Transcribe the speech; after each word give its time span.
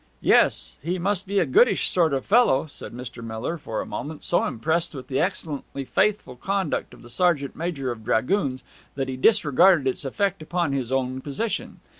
'Yes... 0.19 0.77
He 0.81 0.97
must 0.97 1.27
be 1.27 1.37
a 1.37 1.45
goodish 1.45 1.87
sort 1.87 2.11
of 2.11 2.25
fellow,' 2.25 2.65
said 2.65 2.91
Mr. 2.91 3.23
Miller, 3.23 3.59
for 3.59 3.81
a 3.81 3.85
moment 3.85 4.23
so 4.23 4.43
impressed 4.45 4.95
with 4.95 5.09
the 5.09 5.19
excellently 5.19 5.85
faithful 5.85 6.35
conduct 6.35 6.95
of 6.95 7.03
the 7.03 7.07
sergeant 7.09 7.55
major 7.55 7.91
of 7.91 8.03
dragoons 8.03 8.63
that 8.95 9.09
he 9.09 9.15
disregarded 9.15 9.85
its 9.87 10.03
effect 10.03 10.41
upon 10.41 10.71
his 10.73 10.91
own 10.91 11.21
position. 11.21 11.81